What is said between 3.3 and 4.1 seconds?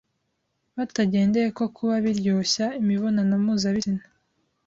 mpuzabitsina